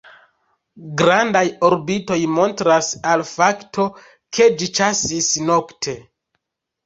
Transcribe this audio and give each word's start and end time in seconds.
Grandaj 1.01 1.43
orbitoj 1.67 2.17
montras 2.37 2.89
al 3.11 3.23
fakto, 3.33 3.85
ke 4.37 4.47
ĝi 4.61 4.69
ĉasis 4.79 5.29
nokte. 5.51 5.97